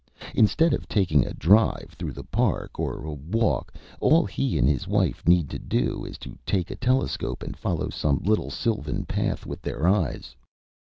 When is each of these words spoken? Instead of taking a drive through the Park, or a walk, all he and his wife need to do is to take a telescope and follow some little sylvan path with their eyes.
Instead 0.33 0.73
of 0.73 0.87
taking 0.89 1.23
a 1.27 1.31
drive 1.35 1.93
through 1.95 2.11
the 2.13 2.23
Park, 2.23 2.79
or 2.79 3.03
a 3.05 3.13
walk, 3.13 3.71
all 3.99 4.25
he 4.25 4.57
and 4.57 4.67
his 4.67 4.87
wife 4.87 5.21
need 5.27 5.47
to 5.51 5.59
do 5.59 6.03
is 6.05 6.17
to 6.17 6.35
take 6.43 6.71
a 6.71 6.75
telescope 6.75 7.43
and 7.43 7.55
follow 7.55 7.87
some 7.89 8.17
little 8.23 8.49
sylvan 8.49 9.05
path 9.05 9.45
with 9.45 9.61
their 9.61 9.87
eyes. 9.87 10.35